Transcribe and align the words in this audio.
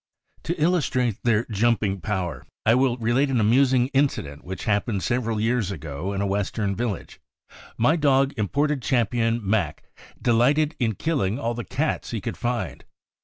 To 0.45 0.59
illustrate 0.59 1.19
their 1.21 1.45
jumping 1.51 2.01
power, 2.01 2.43
I 2.65 2.73
will 2.73 2.97
relate 2.97 3.29
an 3.29 3.39
amusing 3.39 3.89
incident 3.89 4.43
which 4.43 4.63
happened 4.65 5.03
several 5.03 5.39
years 5.39 5.69
ago 5.69 6.11
in 6.11 6.21
a 6.21 6.25
Western 6.25 6.75
village. 6.75 7.21
My 7.77 7.97
dog* 7.97 8.33
Imported 8.35 8.81
Champion 8.81 9.47
Mac 9.47 9.83
delighted 10.19 10.75
in 10.79 10.95
killing 10.95 11.37
all 11.37 11.53
the 11.53 11.63
cats 11.63 12.09
he 12.09 12.19
could 12.19 12.35
find. 12.35 12.83